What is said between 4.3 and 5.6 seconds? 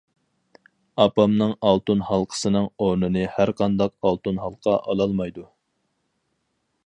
ھالقا ئالالمايدۇ.